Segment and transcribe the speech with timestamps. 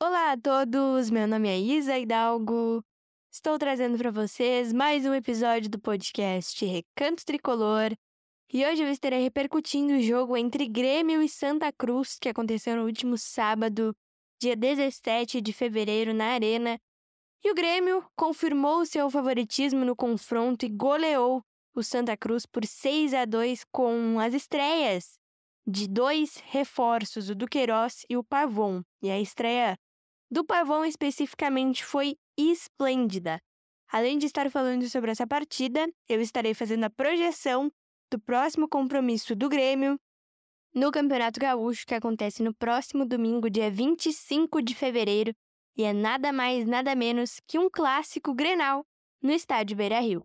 [0.00, 2.84] Olá a todos, meu nome é Isa Hidalgo.
[3.32, 7.90] Estou trazendo para vocês mais um episódio do podcast Recanto Tricolor.
[8.52, 12.84] E hoje eu estarei repercutindo o jogo entre Grêmio e Santa Cruz, que aconteceu no
[12.84, 13.92] último sábado,
[14.40, 16.78] dia 17 de fevereiro, na Arena.
[17.44, 21.42] E o Grêmio confirmou seu favoritismo no confronto e goleou
[21.74, 25.18] o Santa Cruz por 6 a 2 com as estreias
[25.66, 28.80] de dois reforços, o Duqueiroz e o Pavon.
[29.02, 29.76] E a estreia
[30.30, 33.40] do Pavon especificamente foi esplêndida.
[33.90, 37.70] Além de estar falando sobre essa partida, eu estarei fazendo a projeção
[38.10, 39.98] do próximo compromisso do Grêmio
[40.74, 45.34] no Campeonato Gaúcho, que acontece no próximo domingo, dia 25 de fevereiro,
[45.76, 48.84] e é nada mais, nada menos que um clássico Grenal
[49.22, 50.24] no estádio Beira-Rio.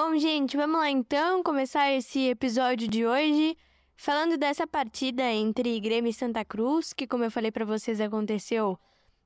[0.00, 3.56] Bom, gente, vamos lá então começar esse episódio de hoje
[3.96, 8.78] falando dessa partida entre Grêmio e Santa Cruz, que, como eu falei para vocês, aconteceu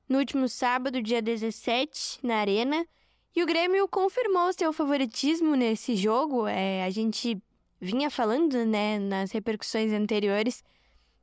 [0.09, 2.87] no último sábado, dia 17, na Arena.
[3.35, 6.47] E o Grêmio confirmou seu favoritismo nesse jogo.
[6.47, 7.39] É, a gente
[7.79, 10.63] vinha falando, né, nas repercussões anteriores,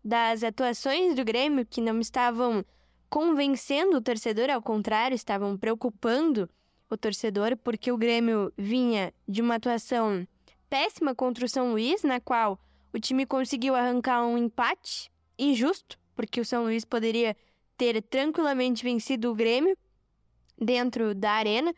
[0.05, 2.65] das atuações do Grêmio que não estavam
[3.09, 6.49] convencendo o torcedor, ao contrário, estavam preocupando
[6.91, 10.27] o torcedor, porque o Grêmio vinha de uma atuação
[10.69, 12.59] péssima contra o São Luís, na qual
[12.93, 17.37] o time conseguiu arrancar um empate injusto, porque o São Luís poderia
[17.77, 19.77] ter tranquilamente vencido o Grêmio
[20.59, 21.73] dentro da arena.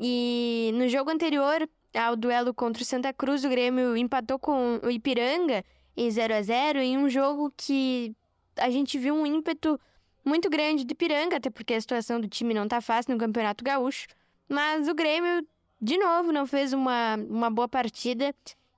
[0.00, 4.90] E no jogo anterior ao duelo contra o Santa Cruz, o Grêmio empatou com o
[4.90, 5.64] Ipiranga
[5.96, 8.14] em 0 a 0 em um jogo que
[8.56, 9.78] a gente viu um ímpeto
[10.24, 13.62] muito grande do Ipiranga, até porque a situação do time não tá fácil no Campeonato
[13.62, 14.06] Gaúcho.
[14.48, 15.46] Mas o Grêmio,
[15.80, 18.34] de novo, não fez uma, uma boa partida.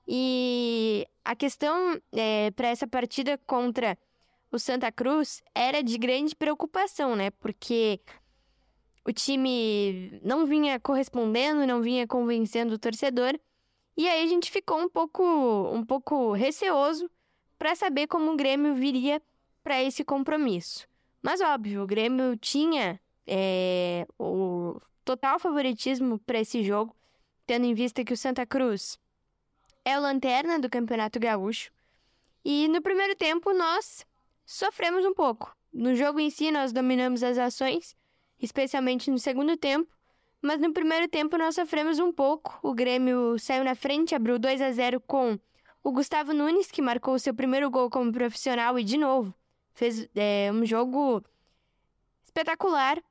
[0.07, 3.97] E a questão é, para essa partida contra
[4.51, 7.31] o Santa Cruz era de grande preocupação, né?
[7.31, 7.99] Porque
[9.05, 13.37] o time não vinha correspondendo, não vinha convencendo o torcedor.
[13.95, 15.23] E aí a gente ficou um pouco,
[15.73, 17.09] um pouco receoso
[17.57, 19.21] para saber como o Grêmio viria
[19.63, 20.87] para esse compromisso.
[21.21, 24.46] Mas óbvio, o Grêmio tinha é, o
[25.07, 26.93] total favoritismo para esse jogo,
[27.45, 28.99] tendo em vista que o Santa Cruz
[29.85, 31.71] é o lanterna do Campeonato Gaúcho.
[32.43, 34.05] E no primeiro tempo nós
[34.45, 35.55] sofremos um pouco.
[35.71, 37.95] No jogo em si nós dominamos as ações,
[38.37, 39.89] especialmente no segundo tempo,
[40.41, 42.59] mas no primeiro tempo nós sofremos um pouco.
[42.61, 45.39] O Grêmio saiu na frente, abriu 2 a 0 com
[45.81, 49.33] o Gustavo Nunes, que marcou o seu primeiro gol como profissional e de novo
[49.73, 51.23] fez é, um jogo
[52.25, 53.01] espetacular.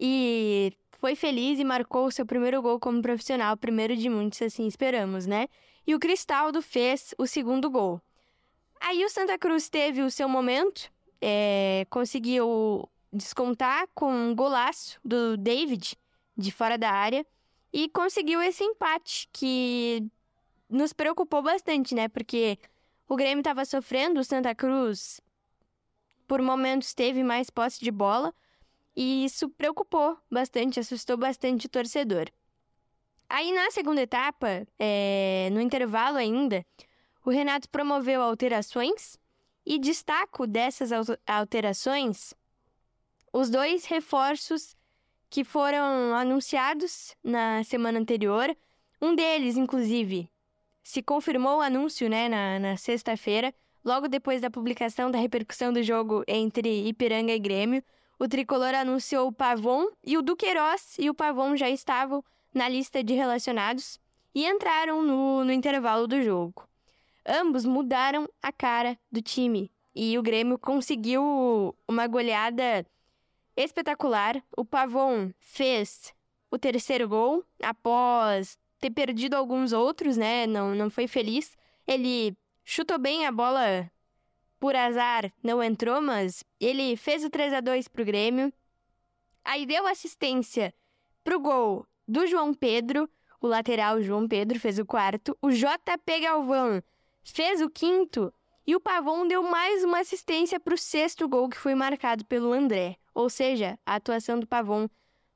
[0.00, 5.26] E foi feliz e marcou seu primeiro gol como profissional, primeiro de muitos, assim esperamos,
[5.26, 5.48] né?
[5.86, 8.00] E o Cristaldo fez o segundo gol.
[8.80, 10.90] Aí o Santa Cruz teve o seu momento,
[11.20, 15.96] é, conseguiu descontar com um golaço do David,
[16.36, 17.24] de fora da área,
[17.72, 20.06] e conseguiu esse empate, que
[20.68, 22.08] nos preocupou bastante, né?
[22.08, 22.58] Porque
[23.08, 25.20] o Grêmio estava sofrendo, o Santa Cruz,
[26.26, 28.34] por momentos, teve mais posse de bola,
[28.96, 32.26] e isso preocupou bastante, assustou bastante o torcedor.
[33.28, 36.64] Aí na segunda etapa, é, no intervalo ainda,
[37.24, 39.18] o Renato promoveu alterações
[39.66, 40.90] e destaco dessas
[41.26, 42.34] alterações
[43.32, 44.76] os dois reforços
[45.28, 48.56] que foram anunciados na semana anterior.
[49.02, 50.30] Um deles, inclusive,
[50.84, 53.52] se confirmou o anúncio né, na, na sexta-feira,
[53.84, 57.82] logo depois da publicação da repercussão do jogo entre Ipiranga e Grêmio
[58.18, 63.02] o tricolor anunciou o Pavon e o Duqueiroz e o Pavon já estavam na lista
[63.02, 63.98] de relacionados
[64.34, 66.68] e entraram no, no intervalo do jogo.
[67.26, 69.70] ambos mudaram a cara do time.
[69.94, 72.84] E o Grêmio conseguiu uma goleada
[73.56, 74.42] espetacular.
[74.56, 76.12] O Pavon fez
[76.50, 80.46] o terceiro gol após ter perdido alguns outros, né?
[80.46, 81.56] Não, não foi feliz.
[81.86, 83.90] Ele chutou bem a bola
[84.64, 88.50] por azar, não entrou, mas ele fez o 3 a 2 pro Grêmio.
[89.44, 90.72] Aí deu assistência
[91.22, 93.06] pro gol do João Pedro.
[93.42, 95.36] O lateral João Pedro fez o quarto.
[95.42, 96.82] O JP Galvão
[97.22, 98.32] fez o quinto.
[98.66, 102.50] E o Pavon deu mais uma assistência para o sexto gol que foi marcado pelo
[102.50, 102.96] André.
[103.14, 104.88] Ou seja, a atuação do Pavon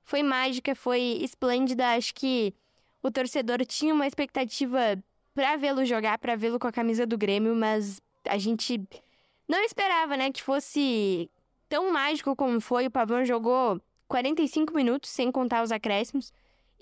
[0.05, 1.93] foi mágica, foi esplêndida.
[1.93, 2.55] Acho que
[3.03, 4.99] o torcedor tinha uma expectativa
[5.35, 8.81] para vê-lo jogar, para vê-lo com a camisa do Grêmio, mas a gente
[9.49, 11.31] não esperava, né, que fosse
[11.69, 12.87] tão mágico como foi.
[12.87, 16.33] O Pavon jogou 45 minutos, sem contar os acréscimos,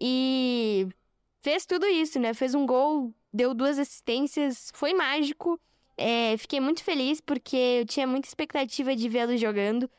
[0.01, 0.89] e
[1.43, 2.35] fez tudo isso, né?
[2.35, 5.61] Fez um gol, deu duas assistências, foi mágico.
[5.97, 9.91] É, fiquei muito feliz porque eu tinha muita expectativa de vê-lo jogando.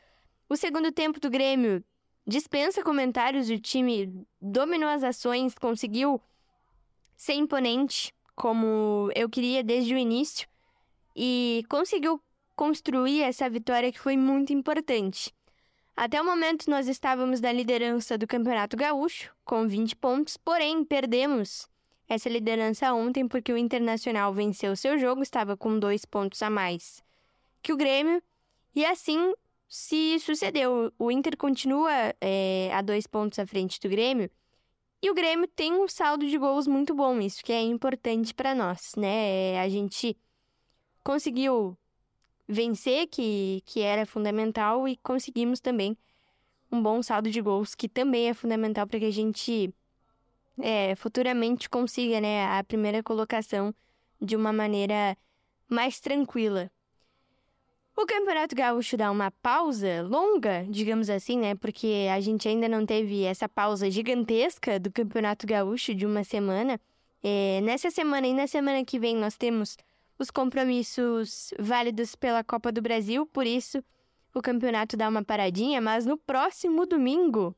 [0.48, 1.82] O segundo tempo do Grêmio
[2.26, 6.20] dispensa comentários, o time dominou as ações, conseguiu
[7.16, 10.46] ser imponente, como eu queria desde o início,
[11.16, 12.20] e conseguiu
[12.58, 15.32] construir essa vitória que foi muito importante.
[15.94, 21.68] Até o momento, nós estávamos na liderança do Campeonato Gaúcho, com 20 pontos, porém perdemos
[22.08, 27.00] essa liderança ontem porque o Internacional venceu seu jogo, estava com dois pontos a mais
[27.62, 28.20] que o Grêmio,
[28.74, 29.32] e assim
[29.68, 30.92] se sucedeu.
[30.98, 34.28] O Inter continua é, a dois pontos à frente do Grêmio,
[35.00, 38.52] e o Grêmio tem um saldo de gols muito bom, isso que é importante para
[38.52, 39.60] nós, né?
[39.60, 40.16] A gente
[41.04, 41.78] conseguiu
[42.48, 45.96] vencer, que, que era fundamental, e conseguimos também
[46.72, 49.72] um bom saldo de gols, que também é fundamental para que a gente
[50.58, 53.74] é, futuramente consiga né, a primeira colocação
[54.20, 55.16] de uma maneira
[55.68, 56.70] mais tranquila.
[57.96, 61.56] O Campeonato Gaúcho dá uma pausa longa, digamos assim, né?
[61.56, 66.80] Porque a gente ainda não teve essa pausa gigantesca do Campeonato Gaúcho de uma semana.
[67.24, 69.76] É, nessa semana e na semana que vem nós temos
[70.18, 73.82] os compromissos válidos pela Copa do Brasil, por isso
[74.34, 77.54] o campeonato dá uma paradinha, mas no próximo domingo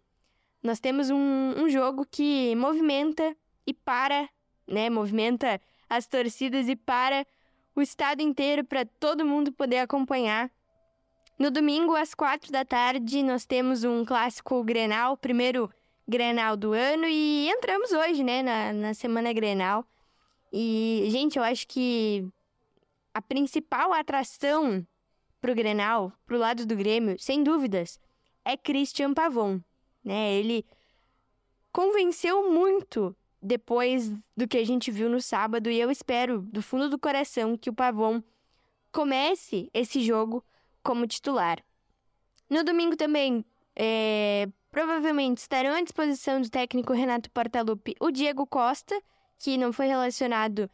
[0.63, 3.35] nós temos um, um jogo que movimenta
[3.67, 4.29] e para,
[4.67, 4.91] né?
[4.91, 7.27] Movimenta as torcidas e para
[7.75, 10.51] o estado inteiro para todo mundo poder acompanhar.
[11.39, 15.71] No domingo, às quatro da tarde, nós temos um clássico Grenal, primeiro
[16.07, 19.87] Grenal do ano, e entramos hoje, né, na, na semana Grenal.
[20.53, 22.29] E, gente, eu acho que
[23.21, 24.87] a principal atração
[25.41, 28.01] pro Grenal, pro lado do Grêmio, sem dúvidas,
[28.45, 29.61] é Christian Pavon
[30.05, 30.35] né?
[30.35, 30.65] Ele
[31.73, 36.89] convenceu muito depois do que a gente viu no sábado e eu espero do fundo
[36.89, 38.23] do coração que o Pavon
[38.93, 40.45] comece esse jogo
[40.83, 41.63] como titular.
[42.49, 43.45] No domingo também,
[43.77, 49.01] é, provavelmente estarão à disposição do técnico Renato Portaluppi o Diego Costa,
[49.39, 50.69] que não foi relacionado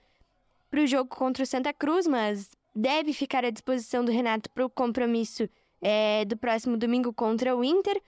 [0.71, 4.65] para o jogo contra o Santa Cruz, mas deve ficar à disposição do Renato para
[4.65, 5.49] o compromisso
[5.81, 8.01] é, do próximo domingo contra o Inter.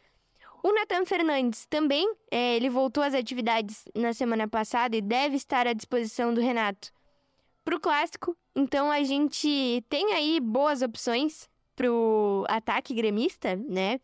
[0.62, 5.66] O Nathan Fernandes também, é, ele voltou às atividades na semana passada e deve estar
[5.66, 6.92] à disposição do Renato
[7.64, 8.36] para o clássico.
[8.54, 14.00] Então a gente tem aí boas opções para o ataque gremista, né?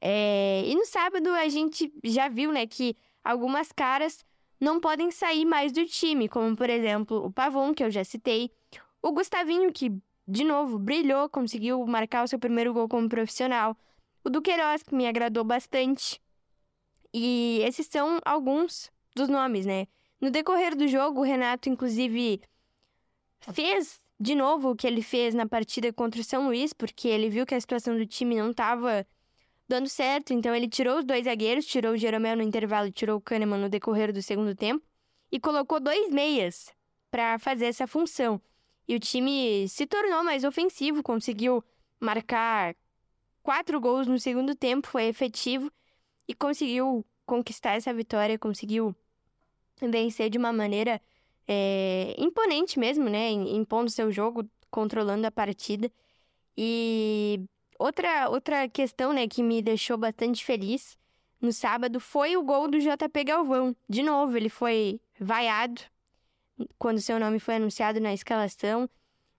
[0.00, 4.24] É, e no sábado a gente já viu, né, que algumas caras
[4.60, 8.50] não podem sair mais do time, como por exemplo o Pavon, que eu já citei,
[9.02, 9.92] o Gustavinho, que
[10.26, 13.76] de novo brilhou, conseguiu marcar o seu primeiro gol como profissional
[14.26, 16.20] o Duqueiroz, que me agradou bastante.
[17.14, 19.86] E esses são alguns dos nomes, né?
[20.20, 22.40] No decorrer do jogo, o Renato, inclusive,
[23.52, 27.30] fez de novo o que ele fez na partida contra o São Luís, porque ele
[27.30, 29.06] viu que a situação do time não estava
[29.68, 33.20] dando certo, então ele tirou os dois zagueiros, tirou o Jeromel no intervalo tirou o
[33.20, 34.84] Kahneman no decorrer do segundo tempo,
[35.30, 36.72] e colocou dois meias
[37.10, 38.40] para fazer essa função.
[38.86, 41.64] E o time se tornou mais ofensivo, conseguiu
[41.98, 42.76] marcar
[43.42, 45.70] quatro gols no segundo tempo, foi efetivo
[46.28, 48.94] e conseguiu conquistar essa vitória, conseguiu
[49.80, 51.00] vencer de uma maneira
[51.46, 53.30] é, imponente mesmo, né?
[53.30, 55.90] Impondo seu jogo, controlando a partida.
[56.56, 57.40] E
[57.78, 60.96] outra, outra questão, né, que me deixou bastante feliz
[61.40, 63.76] no sábado foi o gol do JP Galvão.
[63.88, 65.82] De novo, ele foi vaiado
[66.78, 68.88] quando seu nome foi anunciado na escalação.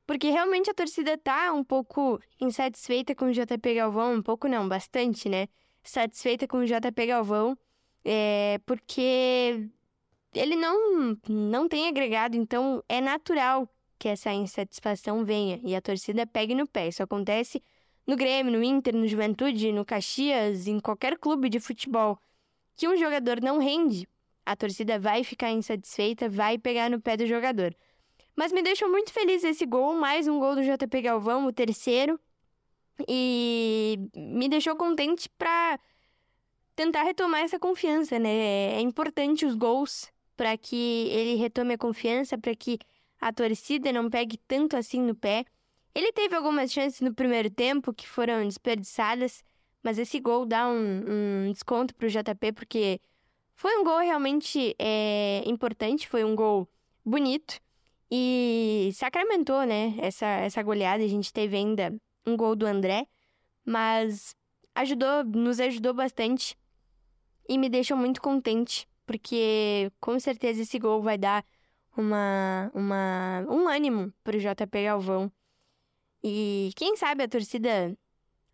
[0.06, 4.68] Porque realmente a torcida tá um pouco insatisfeita com o JP Galvão, um pouco não,
[4.68, 5.50] bastante, né?
[5.84, 7.58] Satisfeita com o JP Galvão,
[8.06, 9.70] é, porque
[10.34, 13.68] ele não, não tem agregado, então é natural
[14.00, 16.88] que essa insatisfação venha e a torcida pegue no pé.
[16.88, 17.62] Isso acontece
[18.08, 22.18] no Grêmio, no Inter, no Juventude, no Caxias, em qualquer clube de futebol.
[22.76, 24.08] Que um jogador não rende,
[24.46, 27.76] a torcida vai ficar insatisfeita, vai pegar no pé do jogador.
[28.34, 32.18] Mas me deixou muito feliz esse gol, mais um gol do JP Galvão, o terceiro.
[33.08, 35.80] E me deixou contente para
[36.76, 38.76] tentar retomar essa confiança, né?
[38.76, 42.80] É importante os gols para que ele retome a confiança, para que
[43.20, 45.44] a torcida não pegue tanto assim no pé.
[45.98, 49.44] Ele teve algumas chances no primeiro tempo que foram desperdiçadas,
[49.82, 53.02] mas esse gol dá um, um desconto para o JP, porque
[53.56, 56.70] foi um gol realmente é, importante, foi um gol
[57.04, 57.60] bonito
[58.12, 61.04] e sacramentou, né, essa, essa goleada.
[61.04, 61.92] A gente teve ainda
[62.28, 63.08] um gol do André,
[63.66, 64.36] mas
[64.76, 66.56] ajudou, nos ajudou bastante
[67.50, 71.44] e me deixou muito contente, porque com certeza esse gol vai dar
[71.98, 75.32] uma, uma, um ânimo pro JP Galvão.
[76.28, 77.98] E quem sabe a torcida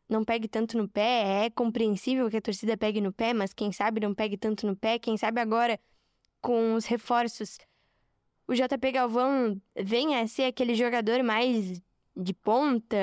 [0.10, 3.72] não pegue tanto no pé, é compreensível que a torcida pegue no pé, mas quem
[3.72, 5.80] sabe não pegue tanto no pé, quem sabe agora
[6.42, 7.58] com os reforços
[8.48, 11.82] o JP Galvão venha a ser aquele jogador mais
[12.15, 12.98] de ponta,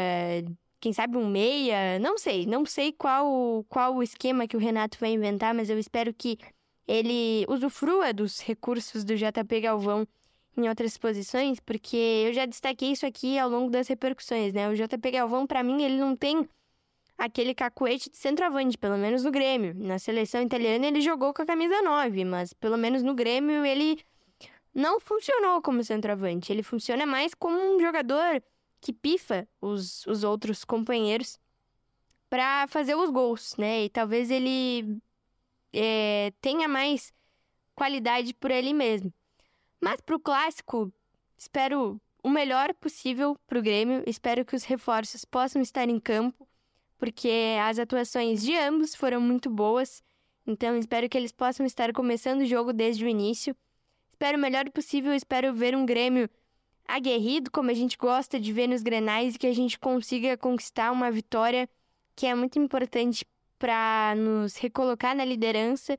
[0.79, 4.99] quem sabe um meia, não sei, não sei qual qual o esquema que o Renato
[4.99, 6.39] vai inventar, mas eu espero que
[6.87, 10.07] ele usufrua dos recursos do JP Galvão
[10.57, 14.69] em outras posições, porque eu já destaquei isso aqui ao longo das repercussões, né?
[14.69, 16.49] O JP Galvão, para mim, ele não tem
[17.17, 19.75] aquele cacuete de centroavante, pelo menos no Grêmio.
[19.75, 24.03] Na seleção italiana ele jogou com a camisa 9, mas pelo menos no Grêmio ele
[24.75, 26.51] não funcionou como centroavante.
[26.51, 28.43] Ele funciona mais como um jogador
[28.81, 31.39] que pifa os, os outros companheiros
[32.31, 33.85] para fazer os gols, né?
[33.85, 34.99] E talvez ele
[35.73, 37.13] é, tenha mais
[37.75, 39.13] qualidade por ele mesmo.
[39.81, 40.93] Mas para o clássico,
[41.39, 44.03] espero o melhor possível para o Grêmio.
[44.07, 46.47] Espero que os reforços possam estar em campo,
[46.99, 50.03] porque as atuações de ambos foram muito boas.
[50.47, 53.57] Então espero que eles possam estar começando o jogo desde o início.
[54.13, 55.15] Espero o melhor possível.
[55.15, 56.29] Espero ver um Grêmio
[56.87, 60.91] aguerrido, como a gente gosta de ver nos grenais, e que a gente consiga conquistar
[60.91, 61.69] uma vitória
[62.15, 63.25] que é muito importante
[63.59, 65.97] para nos recolocar na liderança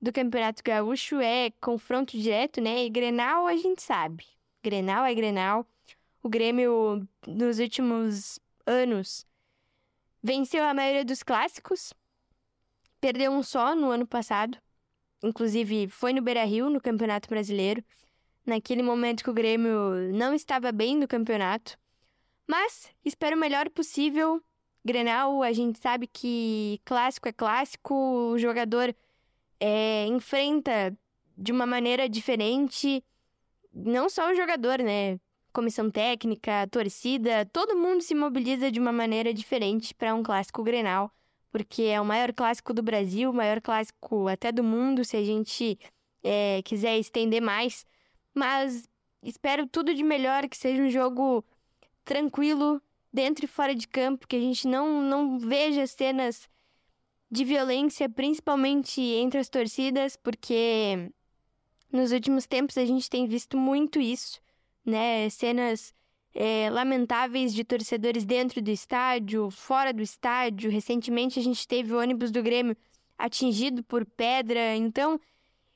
[0.00, 1.20] do Campeonato Gaúcho.
[1.20, 2.84] É confronto direto, né?
[2.84, 4.24] E Grenal a gente sabe.
[4.62, 5.66] Grenal é Grenal.
[6.22, 9.26] O Grêmio, nos últimos anos,
[10.22, 11.92] venceu a maioria dos clássicos.
[13.00, 14.58] Perdeu um só no ano passado.
[15.22, 17.82] Inclusive, foi no Beira Rio, no Campeonato Brasileiro
[18.44, 21.78] naquele momento que o Grêmio não estava bem no campeonato.
[22.46, 24.42] Mas espero o melhor possível.
[24.84, 28.94] Grenal, a gente sabe que clássico é clássico, o jogador
[29.60, 30.96] é, enfrenta
[31.36, 33.04] de uma maneira diferente.
[33.72, 35.20] Não só o jogador, né?
[35.52, 41.10] Comissão técnica, torcida, todo mundo se mobiliza de uma maneira diferente para um clássico Grenal,
[41.50, 45.24] porque é o maior clássico do Brasil, o maior clássico até do mundo, se a
[45.24, 45.78] gente
[46.22, 47.84] é, quiser estender mais.
[48.32, 48.88] Mas
[49.22, 51.44] espero tudo de melhor, que seja um jogo
[52.04, 52.80] tranquilo,
[53.12, 56.48] dentro e fora de campo, que a gente não, não veja cenas
[57.30, 61.10] de violência, principalmente entre as torcidas, porque
[61.92, 64.40] nos últimos tempos a gente tem visto muito isso,
[64.84, 65.28] né?
[65.30, 65.94] Cenas
[66.34, 70.70] é, lamentáveis de torcedores dentro do estádio, fora do estádio.
[70.70, 72.76] Recentemente a gente teve o ônibus do Grêmio
[73.16, 75.20] atingido por pedra, então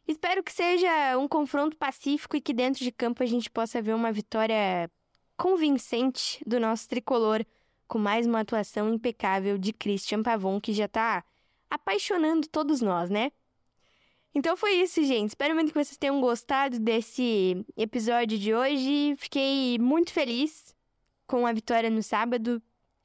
[0.07, 3.95] Espero que seja um confronto pacífico e que dentro de campo a gente possa ver
[3.95, 4.91] uma vitória
[5.35, 7.45] convincente do nosso tricolor,
[7.89, 11.25] com mais uma atuação impecável de Christian Pavon, que já tá
[11.75, 13.33] apaixonando todos nós, né?
[14.35, 15.31] Então foi isso, gente.
[15.31, 19.15] Espero muito que vocês tenham gostado desse episódio de hoje.
[19.17, 20.75] Fiquei muito feliz
[21.27, 22.63] com a vitória no sábado.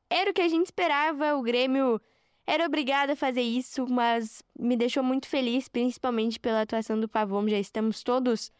[0.09, 1.35] Era o que a gente esperava.
[1.35, 2.01] O Grêmio
[2.47, 7.47] era obrigada a fazer isso, mas me deixou muito feliz, principalmente pela atuação do Pavon.
[7.47, 8.51] Já estamos todos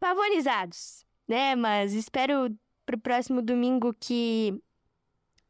[0.00, 1.54] pavonizados, né?
[1.54, 2.54] Mas espero
[2.86, 4.58] pro próximo domingo que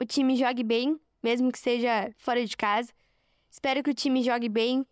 [0.00, 2.92] o time jogue bem, mesmo que seja fora de casa.
[3.56, 4.86] Espero que o time jogue bem.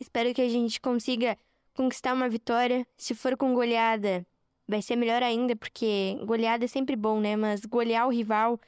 [0.00, 1.38] Espero que a gente consiga
[1.72, 2.84] conquistar uma vitória.
[2.96, 4.26] Se for com goleada,
[4.66, 7.36] vai ser melhor ainda, porque goleada é sempre bom, né?
[7.36, 8.60] Mas golear o rival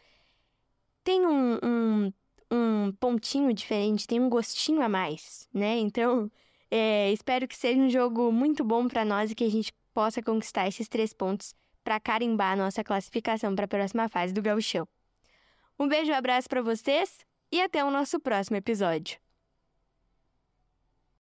[1.02, 2.12] tem um, um
[2.52, 5.78] um pontinho diferente, tem um gostinho a mais, né?
[5.78, 6.30] Então,
[6.70, 10.22] é, espero que seja um jogo muito bom para nós e que a gente possa
[10.22, 14.86] conquistar esses três pontos para carimbar a nossa classificação para a próxima fase do Gauchão.
[15.76, 17.18] Um beijo e um abraço para vocês
[17.50, 19.18] e até o nosso próximo episódio.